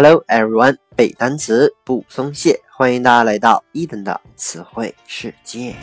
[0.00, 5.74] Hello everyone，背单词不松懈，欢迎大家来到伊登的词汇世界。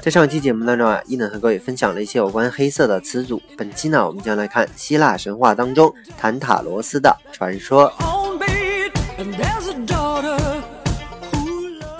[0.00, 3.38] 在上期节目当中啊，伊登和各位分享了一些有关黑色的词组。
[3.54, 7.92] 本期呢，我们将来看希腊神话当中坦塔罗斯的传说。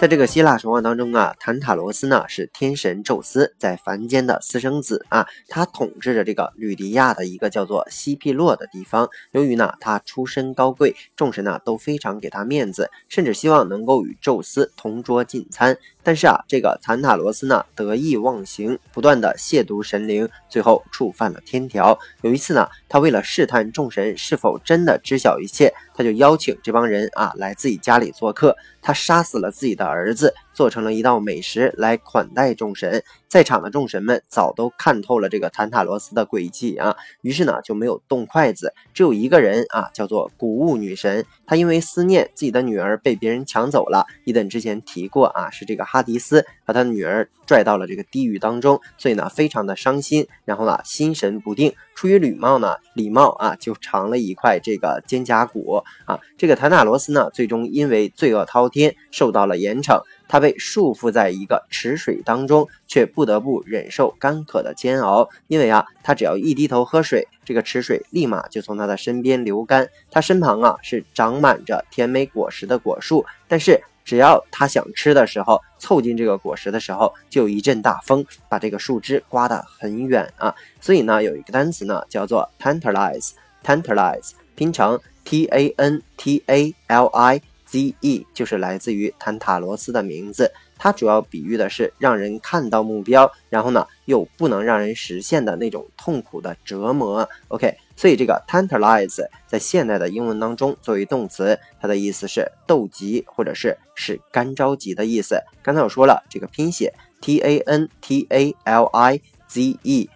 [0.03, 9.09] 在这个希腊神话当中啊，坦塔罗斯呢是天神宙斯在凡间的私生子啊，他统治着这个吕迪亚的一个叫做西庇洛的地方。
[9.31, 15.79] 由于呢他出身高贵，众神呢都非常给他面子，甚至希望能够与宙斯同桌进餐。
[16.03, 21.96] 但是啊，这个坦塔罗斯呢得意忘形，不断的亵渎神灵，最后触犯了天条。
[22.23, 28.56] 有一次呢，他为了试探众神是否真的知晓一切，就邀请这帮人啊来自己家里做客。
[28.80, 33.02] 他杀死了自己的儿子，做成了一道美食来款待众神。
[33.28, 38.75] 在场的众神们早都看透了这个坦塔罗斯的诡计啊，于是呢就没有动筷子。
[38.92, 41.25] 只有一个人啊，叫做谷物女神。
[41.47, 51.72] 她因为思念自己的女儿被别人抢走了，伊等之前提过啊，是这个哈迪斯把他的女儿拽到了这个地狱当中，所以呢非常的伤心，然后呢心神不定。
[51.94, 56.20] 出于礼貌呢，礼貌啊就尝了一块这个肩胛骨啊。
[56.37, 60.03] 这个坦塔罗斯呢，最终因为罪恶滔天，受到了严惩。
[60.33, 65.28] 他被束缚在一个池水当中，却不得不忍受干渴的煎熬。
[65.47, 69.86] 因为啊，他只要一低头喝水，这个池水立马就从他的身边流干。
[70.10, 80.55] 他身旁啊是长满着甜美果实的果树，但是只要他想吃的时候，凑近这个果实的时候，就一阵大风把这个树枝刮得很远啊。
[80.80, 87.42] 所以呢，有一个单词呢叫做 tantalize，tantalize 拼成 t a n t a l i。
[87.73, 97.27] Z.E 就是来自于坦塔罗斯的名字，它主要比喻的是让人看到目标，然后呢又不能让人实现的那种痛苦的折磨。
[97.48, 105.41] OK，所以这个 tantalize 在现代的英文当中作为动词，它的意思是斗急或者是使干着急的意思。
[105.62, 107.71] 刚才我说了，这个拼写 T-A-N-T-A-L-I-Z-E，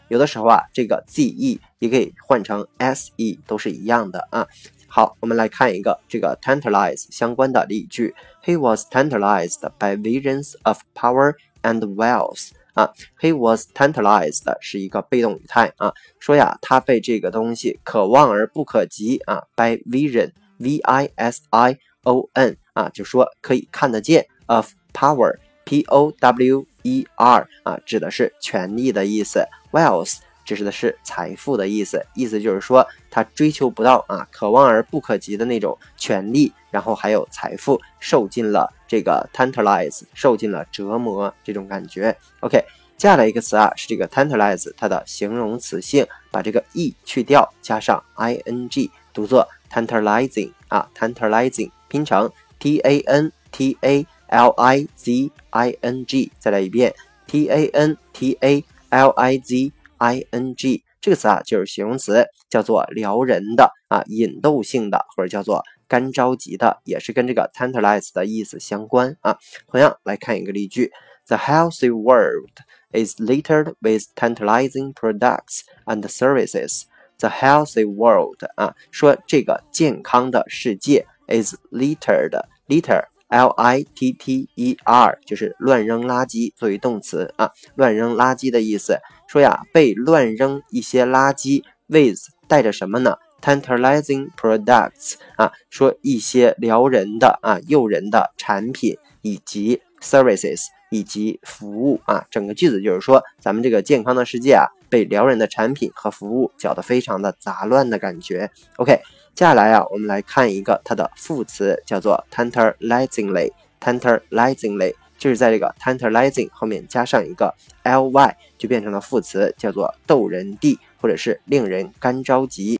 [0.09, 4.47] 有的时候啊，这个 Z-E 也可以换成 S-E，都是一样的啊。
[4.88, 8.14] 好，我们来看一个这个 tantalize 相关的例句。
[8.44, 12.50] He was tantalized by visions of power and wealth。
[12.74, 27.06] 啊，he was tantalized 是一个被动语态啊，说呀，他被这个东西可望而不可及啊，by vision，v i s i o n 啊，就说可以看得见 of power，p o w e
[27.16, 30.20] r 啊，指的是权力的意思，wealth。
[30.55, 42.17] 指的是财富的意思，意思就是说他追求不到啊，可望而不可及的那种权利，然后还有财富，受尽了这个 tantalize，受尽了折磨这种感觉。
[42.41, 42.65] OK，
[42.97, 52.31] 接下来一个词啊，是这个 tantalize，它的形容词性，把这个 e 去掉，加上 i n g，读作 tantalizing 啊，tantalizing 拼成
[52.61, 56.95] t a n t a l i z i n g，再来一遍
[57.27, 59.57] t a n t a l i z。
[59.57, 59.73] I n g,。
[59.99, 69.39] I n g 这个词啊，就是形容词，叫做撩人的啊，引逗性的，或者叫做干着急的，也是跟这个 tantalize 的意思相关啊。
[69.69, 70.91] 同样来看一个例句
[71.27, 72.51] ：The healthy world
[72.91, 76.83] is littered with tantalizing products and services.
[77.19, 83.05] The healthy world 啊，说这个健康的世界 is littered，litter。
[83.29, 89.01] L I T T E R 就是乱扔垃圾，作为动词啊，乱扔垃圾的意思。
[89.27, 102.25] 说呀，被乱扔一些垃圾，with 带着什么呢？Tantalizing products 啊，说一些撩人的啊、诱人的产品以及 services 以及服务啊。
[102.31, 108.51] 整个句子就是说，咱们这个健康的世界啊，被撩人的产品和服务搅得非常的杂乱的感觉。
[108.77, 109.01] OK。
[109.35, 114.95] 接下来啊，我们来看一个它的副词，叫做 tantalizingly，tantalizingly。
[115.19, 117.55] 就是在这个 tantalizing 后面加上一个
[117.85, 122.77] ly，就变成了副词，叫做逗人地或者是令人干着急。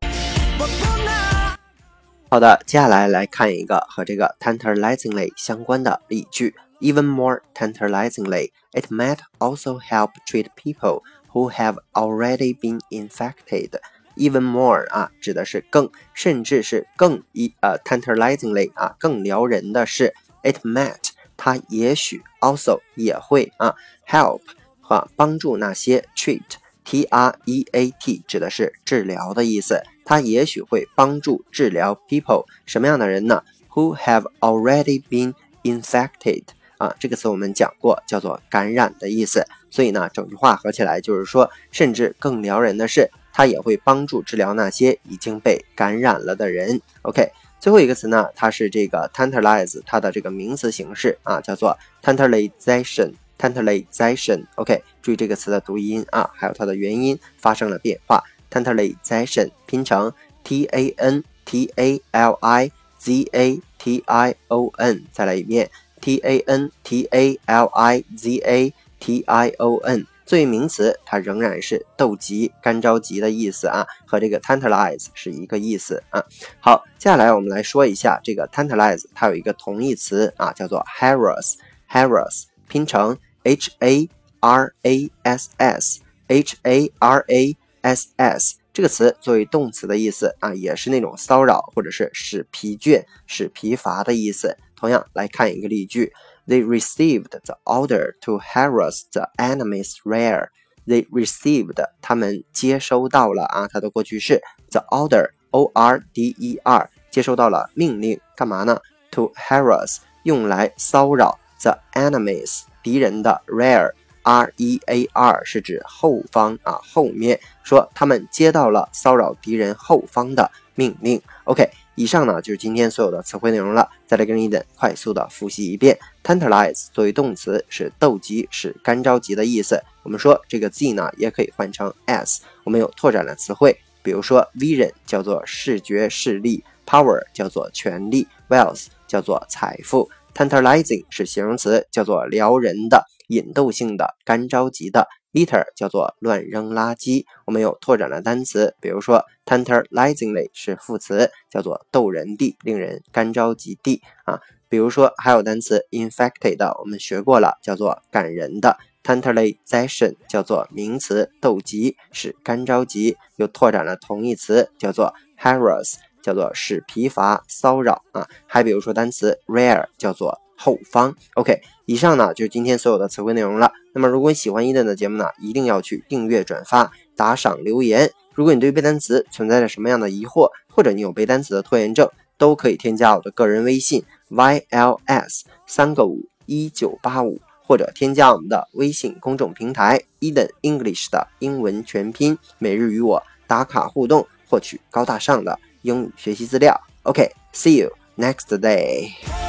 [2.29, 6.55] 好的，接下来来看一个和这个 tantalizingly 相关的例句。
[6.79, 11.01] Even more tantalizingly, it might also help treat people
[11.31, 13.79] who have already been infected.
[14.15, 20.13] Even more 啊，指的是更，甚至是更一呃，tantalizingly 啊，更撩人的是
[20.43, 23.75] ，it might 它也许 also 也会啊
[24.07, 24.41] ，help
[24.81, 26.41] 和帮助那些 treat
[26.83, 33.43] t r e a t 指的是治疗的意思，它也许会帮助治疗 people 什么样的人呢
[33.73, 36.43] ？Who have already been infected
[36.77, 43.11] 啊，这个词我们讲过，叫做感染的意思，所以呢，整句话合起来就是说，甚至更撩人的是。
[43.37, 46.81] 它也会帮助治疗那些已经被感染了的人。
[47.03, 53.13] OK，最后一个词呢，它是这个 tantalize，它的这个名词形式啊，叫做 tantalization。
[53.37, 58.23] tantalization，OK，注意这个词的读音啊，还有它的元音发生了变化。
[58.49, 60.11] tantalization 拼成
[60.43, 65.69] t a n t a l i z a t i o n，再来一遍
[66.01, 70.07] t a n t a l i z a t i o n。
[70.27, 76.21] 作为名词，它仍然是斗急、干着急的意思啊，和这个 tantalize 是一个意思啊。
[76.59, 83.17] 好，接下来我们来说一下这个 tantalize，它有一个同义词啊，叫做 harass，harass 拼成。
[83.43, 84.09] h a
[84.41, 94.57] r a s s，h a r a s s 这个词作为动词的意思啊，也是那种骚扰或者是使疲倦、使疲乏的意思。
[94.75, 96.11] 同样来看一个例句
[96.47, 100.47] ：They received the order to harass the enemy's rear.
[100.85, 104.41] They received，他们接收到了啊，它的过去式
[104.71, 108.79] the order，o r d e r，接收到了命令，干嘛呢
[109.11, 112.61] ？To harass，用来骚扰 the enemies。
[112.81, 113.91] 敌人的 rear
[114.23, 121.21] r e a r 是指后方啊，后面说他们接到了骚扰敌人后方的命令。
[121.43, 123.89] OK，以上呢就是今天所有的词汇内容了。
[124.05, 125.97] 再来跟一等快速的复习一遍。
[126.23, 129.81] Tantalize 作为动词是斗急，是干着急的意思。
[130.03, 132.43] 我们说这个 z 呢也可以换成 s。
[132.63, 140.07] 我们有拓展的词汇，比如说 vision 叫做视觉视力，power 叫做权力，wealth 叫做财富。
[140.35, 145.07] Tantalizing 是形容词，叫做撩人的、引逗性的、干着急的。
[145.33, 147.25] Litter 叫做乱扔垃圾。
[147.45, 154.39] 我们有拓展的单词，比如说 tantalizingly 是副词，叫做逗人的、令人干着急的啊。
[154.69, 158.77] 比如说还有单词 infected，我们学过了，叫做感人的。
[159.03, 163.17] Tantalization 叫做名词，斗急，使干着急。
[163.37, 165.95] 又拓展了同义词，叫做 harass。
[166.19, 171.15] 叫做使疲乏、骚扰啊，还比如说单词 rare，叫做后方。
[171.35, 173.71] OK，以上呢就是今天所有的词汇内容了。
[173.93, 178.11] 那么如果你喜欢伊登的节目呢，一定要去订阅、转发、打赏、留言。
[178.33, 195.57] 如果你对背单词存在着什么样的疑惑，或者你有背单词的拖延症，都可以添加我的个人微信 yls 三个五一九八五，或者添加我们的微信公众平台 Eden English 的英文全拼，每日与我打卡互动，获取高大上的。
[195.83, 196.79] 英语学习资料。
[197.03, 199.46] OK，see you next day。